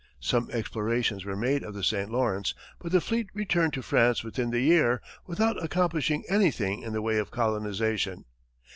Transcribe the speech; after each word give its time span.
Some 0.19 0.49
explorations 0.49 1.25
were 1.25 1.35
made 1.35 1.61
of 1.63 1.75
the 1.75 1.83
St. 1.83 2.09
Lawrence, 2.09 2.55
but 2.79 2.91
the 2.91 2.99
fleet 2.99 3.29
returned 3.35 3.73
to 3.73 3.83
France 3.83 4.23
within 4.23 4.49
the 4.49 4.61
year, 4.61 4.99
without 5.27 5.63
accomplishing 5.63 6.23
anything 6.27 6.81
in 6.81 6.91
the 6.91 7.03
way 7.03 7.19
of 7.19 7.29
colonization. 7.29 8.25